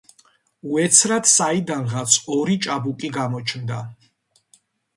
უეცრად 0.69 1.29
საიდანღაც 1.31 2.17
ორი 2.37 2.57
ჭაბუკი 2.65 3.13
გამოჩნდა. 3.21 3.79